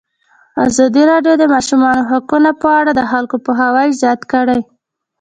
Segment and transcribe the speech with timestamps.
[0.65, 4.59] ازادي راډیو د د ماشومانو حقونه په اړه د خلکو پوهاوی زیات کړی.